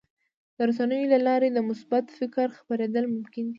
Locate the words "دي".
3.45-3.49